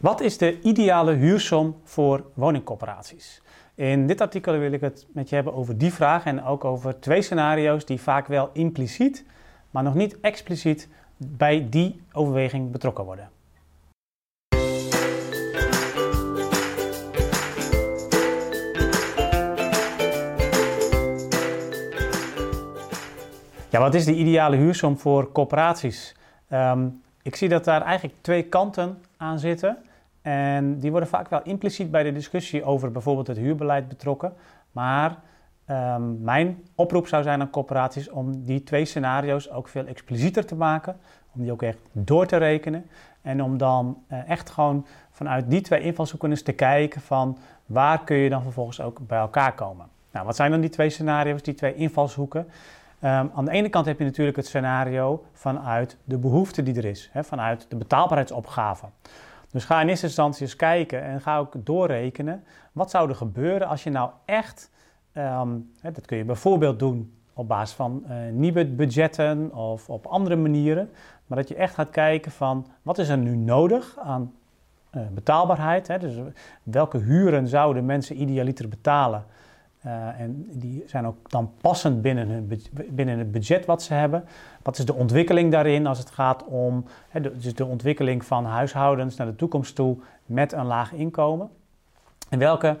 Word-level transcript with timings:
Wat 0.00 0.20
is 0.20 0.38
de 0.38 0.60
ideale 0.60 1.12
huursom 1.12 1.80
voor 1.84 2.24
woningcorporaties? 2.34 3.42
In 3.74 4.06
dit 4.06 4.20
artikel 4.20 4.58
wil 4.58 4.72
ik 4.72 4.80
het 4.80 5.06
met 5.12 5.28
je 5.28 5.34
hebben 5.34 5.54
over 5.54 5.78
die 5.78 5.92
vraag 5.92 6.24
en 6.24 6.44
ook 6.44 6.64
over 6.64 7.00
twee 7.00 7.22
scenario's 7.22 7.84
die 7.84 8.00
vaak 8.00 8.26
wel 8.26 8.50
impliciet, 8.52 9.24
maar 9.70 9.82
nog 9.82 9.94
niet 9.94 10.20
expliciet 10.20 10.88
bij 11.16 11.66
die 11.70 12.02
overweging 12.12 12.70
betrokken 12.70 13.04
worden. 13.04 13.30
Ja, 23.68 23.80
wat 23.80 23.94
is 23.94 24.04
de 24.04 24.14
ideale 24.14 24.56
huursom 24.56 24.98
voor 24.98 25.32
corporaties? 25.32 26.16
Ehm, 26.48 26.88
ik 27.22 27.36
zie 27.36 27.48
dat 27.48 27.64
daar 27.64 27.82
eigenlijk 27.82 28.14
twee 28.20 28.42
kanten 28.42 29.02
aan 29.16 29.38
zitten. 29.38 29.78
En 30.30 30.78
die 30.78 30.90
worden 30.90 31.08
vaak 31.08 31.28
wel 31.28 31.42
impliciet 31.42 31.90
bij 31.90 32.02
de 32.02 32.12
discussie 32.12 32.64
over 32.64 32.92
bijvoorbeeld 32.92 33.26
het 33.26 33.36
huurbeleid 33.36 33.88
betrokken. 33.88 34.32
Maar 34.72 35.18
ehm, 35.64 36.22
mijn 36.22 36.64
oproep 36.74 37.06
zou 37.06 37.22
zijn 37.22 37.40
aan 37.40 37.50
corporaties 37.50 38.10
om 38.10 38.44
die 38.44 38.62
twee 38.62 38.84
scenario's 38.84 39.50
ook 39.50 39.68
veel 39.68 39.86
explicieter 39.86 40.46
te 40.46 40.54
maken. 40.54 40.96
Om 41.34 41.42
die 41.42 41.52
ook 41.52 41.62
echt 41.62 41.78
door 41.92 42.26
te 42.26 42.36
rekenen. 42.36 42.86
En 43.22 43.42
om 43.42 43.58
dan 43.58 44.02
uh, 44.08 44.30
echt 44.30 44.50
gewoon 44.50 44.86
vanuit 45.10 45.50
die 45.50 45.60
twee 45.60 45.80
invalshoeken 45.80 46.30
eens 46.30 46.42
te 46.42 46.52
kijken 46.52 47.00
van 47.00 47.38
waar 47.66 48.04
kun 48.04 48.16
je 48.16 48.28
dan 48.28 48.42
vervolgens 48.42 48.80
ook 48.80 48.98
bij 49.06 49.18
elkaar 49.18 49.54
komen. 49.54 49.86
Nou, 50.12 50.26
wat 50.26 50.36
zijn 50.36 50.50
dan 50.50 50.60
die 50.60 50.70
twee 50.70 50.90
scenario's, 50.90 51.42
die 51.42 51.54
twee 51.54 51.74
invalshoeken? 51.74 52.40
Um, 52.40 53.30
aan 53.34 53.44
de 53.44 53.50
ene 53.50 53.68
kant 53.68 53.86
heb 53.86 53.98
je 53.98 54.04
natuurlijk 54.04 54.36
het 54.36 54.46
scenario 54.46 55.24
vanuit 55.32 55.96
de 56.04 56.18
behoefte 56.18 56.62
die 56.62 56.76
er 56.76 56.84
is, 56.84 57.10
hè, 57.12 57.24
vanuit 57.24 57.66
de 57.68 57.76
betaalbaarheidsopgave. 57.76 58.86
Dus 59.50 59.64
ga 59.64 59.80
in 59.80 59.88
eerste 59.88 60.06
instantie 60.06 60.42
eens 60.42 60.56
kijken 60.56 61.02
en 61.02 61.20
ga 61.20 61.38
ook 61.38 61.54
doorrekenen. 61.56 62.44
Wat 62.72 62.90
zou 62.90 63.08
er 63.08 63.14
gebeuren 63.14 63.68
als 63.68 63.82
je 63.82 63.90
nou 63.90 64.10
echt, 64.24 64.70
hè, 65.12 65.92
dat 65.92 66.06
kun 66.06 66.16
je 66.16 66.24
bijvoorbeeld 66.24 66.78
doen 66.78 67.12
op 67.34 67.48
basis 67.48 67.76
van 67.76 68.04
uh, 68.08 68.14
nieuwe 68.32 68.66
budgetten 68.66 69.54
of 69.54 69.88
op 69.88 70.06
andere 70.06 70.36
manieren. 70.36 70.90
Maar 71.26 71.38
dat 71.38 71.48
je 71.48 71.54
echt 71.54 71.74
gaat 71.74 71.90
kijken 71.90 72.32
van 72.32 72.66
wat 72.82 72.98
is 72.98 73.08
er 73.08 73.18
nu 73.18 73.36
nodig 73.36 73.98
aan 73.98 74.32
uh, 74.92 75.02
betaalbaarheid. 75.12 75.88
Hè? 75.88 75.98
Dus 75.98 76.14
welke 76.62 76.98
huren 76.98 77.48
zouden 77.48 77.84
mensen 77.84 78.20
idealiter 78.20 78.68
betalen 78.68 79.24
uh, 79.86 80.20
en 80.20 80.46
die 80.50 80.82
zijn 80.86 81.06
ook 81.06 81.30
dan 81.30 81.52
passend 81.60 82.02
binnen, 82.02 82.28
hun, 82.28 82.60
binnen 82.90 83.18
het 83.18 83.32
budget 83.32 83.66
wat 83.66 83.82
ze 83.82 83.94
hebben. 83.94 84.24
Wat 84.62 84.78
is 84.78 84.84
de 84.84 84.94
ontwikkeling 84.94 85.52
daarin 85.52 85.86
als 85.86 85.98
het 85.98 86.10
gaat 86.10 86.44
om 86.44 86.84
de, 87.12 87.36
dus 87.38 87.54
de 87.54 87.64
ontwikkeling 87.64 88.24
van 88.24 88.44
huishoudens 88.44 89.16
naar 89.16 89.26
de 89.26 89.36
toekomst 89.36 89.74
toe 89.74 89.96
met 90.26 90.52
een 90.52 90.66
laag 90.66 90.92
inkomen? 90.92 91.50
En 92.28 92.38
welke 92.38 92.78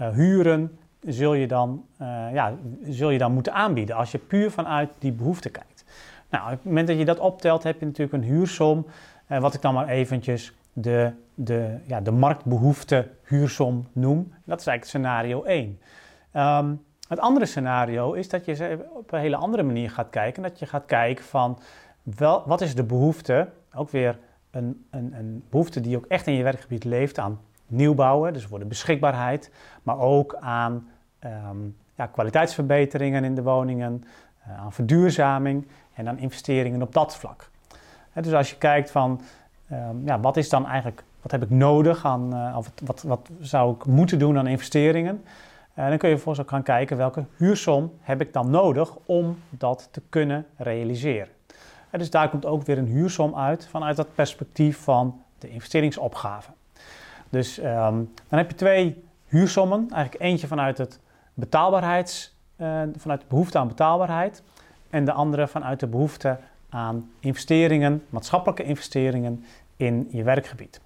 uh, 0.00 0.08
huren 0.08 0.78
zul 1.00 1.34
je, 1.34 1.46
dan, 1.46 1.84
uh, 2.00 2.06
ja, 2.32 2.54
zul 2.82 3.10
je 3.10 3.18
dan 3.18 3.32
moeten 3.32 3.52
aanbieden 3.52 3.96
als 3.96 4.10
je 4.10 4.18
puur 4.18 4.50
vanuit 4.50 4.90
die 4.98 5.12
behoefte 5.12 5.50
kijkt? 5.50 5.84
Nou, 6.30 6.44
op 6.44 6.50
het 6.50 6.64
moment 6.64 6.88
dat 6.88 6.98
je 6.98 7.04
dat 7.04 7.18
optelt, 7.18 7.62
heb 7.62 7.80
je 7.80 7.86
natuurlijk 7.86 8.12
een 8.12 8.30
huursom. 8.30 8.86
wat 9.26 9.54
ik 9.54 9.62
dan 9.62 9.74
maar 9.74 9.88
eventjes 9.88 10.52
de, 10.72 11.12
de, 11.34 11.76
ja, 11.86 12.00
de 12.00 12.10
marktbehoefte 12.10 13.08
huursom 13.22 13.86
noem. 13.92 14.32
Dat 14.44 14.60
is 14.60 14.66
eigenlijk 14.66 14.84
scenario 14.84 15.42
1. 15.42 15.78
Um, 16.36 16.86
het 17.08 17.18
andere 17.18 17.46
scenario 17.46 18.12
is 18.12 18.28
dat 18.28 18.44
je 18.44 18.86
op 18.92 19.12
een 19.12 19.20
hele 19.20 19.36
andere 19.36 19.62
manier 19.62 19.90
gaat 19.90 20.10
kijken. 20.10 20.42
Dat 20.42 20.58
je 20.58 20.66
gaat 20.66 20.86
kijken 20.86 21.24
van 21.24 21.58
wel, 22.02 22.42
wat 22.46 22.60
is 22.60 22.74
de 22.74 22.84
behoefte, 22.84 23.48
ook 23.74 23.90
weer 23.90 24.18
een, 24.50 24.86
een, 24.90 25.14
een 25.18 25.44
behoefte 25.50 25.80
die 25.80 25.96
ook 25.96 26.06
echt 26.06 26.26
in 26.26 26.34
je 26.34 26.42
werkgebied 26.42 26.84
leeft 26.84 27.18
aan 27.18 27.40
nieuwbouwen, 27.66 28.32
dus 28.32 28.44
voor 28.44 28.58
de 28.58 28.64
beschikbaarheid, 28.64 29.52
maar 29.82 29.98
ook 29.98 30.36
aan 30.40 30.88
um, 31.24 31.76
ja, 31.94 32.06
kwaliteitsverbeteringen 32.06 33.24
in 33.24 33.34
de 33.34 33.42
woningen, 33.42 34.04
uh, 34.48 34.60
aan 34.60 34.72
verduurzaming 34.72 35.66
en 35.94 36.08
aan 36.08 36.18
investeringen 36.18 36.82
op 36.82 36.92
dat 36.92 37.16
vlak. 37.16 37.50
Dus 38.12 38.32
als 38.32 38.50
je 38.50 38.56
kijkt 38.56 38.90
van 38.90 39.20
um, 39.72 40.02
ja, 40.04 40.20
wat 40.20 40.36
is 40.36 40.48
dan 40.48 40.66
eigenlijk, 40.66 41.04
wat 41.22 41.30
heb 41.30 41.42
ik 41.42 41.50
nodig 41.50 42.04
aan, 42.04 42.34
uh, 42.34 42.56
of 42.56 42.72
wat, 42.84 43.02
wat 43.02 43.30
zou 43.40 43.74
ik 43.74 43.86
moeten 43.86 44.18
doen 44.18 44.38
aan 44.38 44.46
investeringen? 44.46 45.24
En 45.78 45.84
eh, 45.84 45.90
dan 45.90 45.98
kun 45.98 46.08
je 46.08 46.14
vervolgens 46.14 46.48
gaan 46.48 46.62
kijken 46.62 46.96
welke 46.96 47.24
huursom 47.36 47.92
heb 48.00 48.20
ik 48.20 48.32
dan 48.32 48.50
nodig 48.50 48.96
om 49.06 49.38
dat 49.50 49.88
te 49.90 50.02
kunnen 50.08 50.46
realiseren. 50.56 51.28
En 51.90 51.98
dus 51.98 52.10
daar 52.10 52.30
komt 52.30 52.46
ook 52.46 52.62
weer 52.62 52.78
een 52.78 52.86
huursom 52.86 53.36
uit 53.36 53.66
vanuit 53.66 53.96
dat 53.96 54.14
perspectief 54.14 54.78
van 54.78 55.22
de 55.38 55.48
investeringsopgave. 55.48 56.50
Dus 57.28 57.58
um, 57.58 58.12
dan 58.28 58.38
heb 58.38 58.50
je 58.50 58.56
twee 58.56 59.04
huursommen. 59.26 59.86
Eigenlijk 59.90 60.22
eentje 60.22 60.46
vanuit 60.46 60.78
het 60.78 61.00
betaalbaarheids, 61.34 62.36
uh, 62.56 62.82
vanuit 62.96 63.20
de 63.20 63.26
behoefte 63.28 63.58
aan 63.58 63.68
betaalbaarheid. 63.68 64.42
En 64.90 65.04
de 65.04 65.12
andere 65.12 65.48
vanuit 65.48 65.80
de 65.80 65.86
behoefte 65.86 66.38
aan 66.68 67.10
investeringen, 67.20 68.04
maatschappelijke 68.10 68.62
investeringen 68.62 69.44
in 69.76 70.08
je 70.10 70.22
werkgebied. 70.22 70.80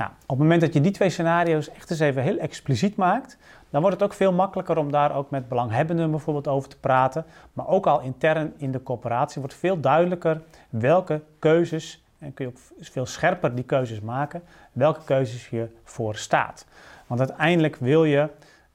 Nou, 0.00 0.12
op 0.22 0.28
het 0.28 0.38
moment 0.38 0.60
dat 0.60 0.72
je 0.72 0.80
die 0.80 0.92
twee 0.92 1.10
scenario's 1.10 1.70
echt 1.70 1.90
eens 1.90 2.00
even 2.00 2.22
heel 2.22 2.38
expliciet 2.38 2.96
maakt, 2.96 3.36
dan 3.70 3.80
wordt 3.80 3.96
het 3.96 4.04
ook 4.04 4.16
veel 4.16 4.32
makkelijker 4.32 4.76
om 4.76 4.90
daar 4.90 5.14
ook 5.14 5.30
met 5.30 5.48
belanghebbenden 5.48 6.10
bijvoorbeeld 6.10 6.48
over 6.48 6.68
te 6.68 6.78
praten. 6.78 7.24
Maar 7.52 7.68
ook 7.68 7.86
al 7.86 8.00
intern 8.00 8.52
in 8.56 8.72
de 8.72 8.82
coöperatie 8.82 9.40
wordt 9.40 9.56
veel 9.56 9.80
duidelijker 9.80 10.42
welke 10.70 11.22
keuzes, 11.38 12.04
en 12.18 12.34
kun 12.34 12.44
je 12.44 12.50
ook 12.50 12.86
veel 12.86 13.06
scherper 13.06 13.54
die 13.54 13.64
keuzes 13.64 14.00
maken, 14.00 14.42
welke 14.72 15.00
keuzes 15.04 15.48
je 15.48 15.68
voor 15.84 16.16
staat. 16.16 16.66
Want 17.06 17.20
uiteindelijk 17.20 17.76
wil 17.76 18.04
je 18.04 18.28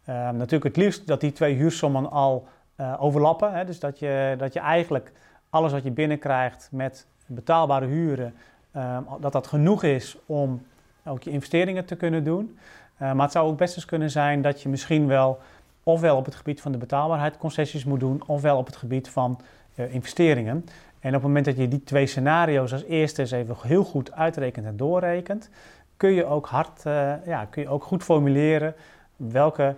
uh, 0.09 0.30
natuurlijk 0.30 0.64
het 0.64 0.78
liefst 0.78 1.08
dat 1.08 1.22
die 1.22 1.31
twee 1.31 1.56
huursommen 1.56 2.12
al 2.12 2.47
uh, 2.80 2.94
overlappen. 3.00 3.53
Hè? 3.53 3.66
Dus 3.66 3.80
dat 3.80 4.00
je, 4.00 4.35
dat 4.38 4.53
je 4.53 4.59
eigenlijk 4.59 5.12
alles 5.50 5.72
wat 5.72 5.84
je 5.84 5.91
binnenkrijgt 5.91 6.69
met 6.72 7.08
betaalbare 7.25 7.85
huren, 7.85 8.34
uh, 8.75 8.97
dat 9.19 9.31
dat 9.31 9.47
genoeg 9.47 9.84
is 9.84 10.18
om 10.25 10.62
ook 11.05 11.23
je 11.23 11.31
investeringen 11.31 11.85
te 11.85 11.95
kunnen 11.95 12.23
doen. 12.23 12.57
Uh, 13.01 13.13
maar 13.13 13.23
het 13.23 13.31
zou 13.31 13.47
ook 13.47 13.57
best 13.57 13.75
eens 13.75 13.85
kunnen 13.85 14.11
zijn 14.11 14.41
dat 14.41 14.61
je 14.61 14.69
misschien 14.69 15.07
wel 15.07 15.39
ofwel 15.83 16.17
op 16.17 16.25
het 16.25 16.35
gebied 16.35 16.61
van 16.61 16.71
de 16.71 16.77
betaalbaarheid 16.77 17.38
concessies 17.38 17.85
moet 17.85 17.99
doen, 17.99 18.23
ofwel 18.25 18.57
op 18.57 18.66
het 18.66 18.75
gebied 18.75 19.09
van 19.09 19.39
uh, 19.75 19.93
investeringen. 19.93 20.66
En 20.99 21.09
op 21.09 21.13
het 21.13 21.23
moment 21.23 21.45
dat 21.45 21.57
je 21.57 21.67
die 21.67 21.83
twee 21.83 22.07
scenario's 22.07 22.71
als 22.71 22.83
eerste 22.83 23.21
eens 23.21 23.31
even 23.31 23.55
heel 23.61 23.83
goed 23.83 24.11
uitrekent 24.11 24.66
en 24.66 24.77
doorrekent, 24.77 25.49
kun 25.97 26.11
je 26.11 26.25
ook, 26.25 26.47
hard, 26.47 26.85
uh, 26.85 27.13
ja, 27.25 27.45
kun 27.45 27.61
je 27.61 27.69
ook 27.69 27.83
goed 27.83 28.03
formuleren 28.03 28.75
welke 29.16 29.75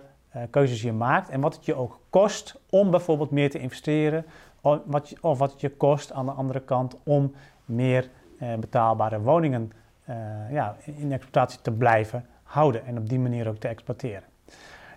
keuzes 0.50 0.82
je 0.82 0.92
maakt 0.92 1.28
en 1.28 1.40
wat 1.40 1.54
het 1.54 1.64
je 1.64 1.74
ook 1.74 2.00
kost 2.10 2.60
om 2.70 2.90
bijvoorbeeld 2.90 3.30
meer 3.30 3.50
te 3.50 3.58
investeren, 3.58 4.24
of 4.60 4.78
wat, 4.84 5.08
je, 5.08 5.16
of 5.20 5.38
wat 5.38 5.50
het 5.50 5.60
je 5.60 5.70
kost 5.70 6.12
aan 6.12 6.26
de 6.26 6.32
andere 6.32 6.60
kant 6.60 6.96
om 7.02 7.34
meer 7.64 8.08
betaalbare 8.58 9.20
woningen 9.20 9.72
ja, 10.50 10.76
in 10.84 11.12
exploitatie 11.12 11.60
te 11.62 11.70
blijven 11.70 12.26
houden 12.42 12.86
en 12.86 12.98
op 12.98 13.08
die 13.08 13.18
manier 13.18 13.48
ook 13.48 13.56
te 13.56 13.68
exploiteren. 13.68 14.22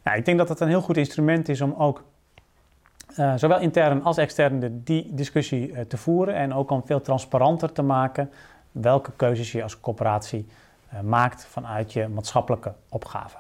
Nou, 0.04 0.18
ik 0.18 0.26
denk 0.26 0.38
dat 0.38 0.50
het 0.50 0.60
een 0.60 0.68
heel 0.68 0.82
goed 0.82 0.98
instrument 0.98 1.50
is 1.50 1.62
om 1.62 1.74
ook 1.78 2.04
uh, 3.18 3.34
zowel 3.36 3.60
intern 3.60 4.04
als 4.04 4.18
extern 4.18 4.82
die 4.84 5.14
discussie 5.14 5.72
uh, 5.72 5.80
te 5.80 5.98
voeren 5.98 6.36
en 6.36 6.54
ook 6.54 6.70
om 6.70 6.86
veel 6.86 7.02
transparanter 7.02 7.72
te 7.72 7.82
maken 7.82 8.30
welke 8.72 9.12
keuzes 9.16 9.52
je 9.52 9.64
als 9.64 9.80
corporatie 9.80 10.48
maakt 11.04 11.46
vanuit 11.46 11.94
je 11.94 12.08
maatschappelijke 12.08 12.74
opgave. 12.90 13.38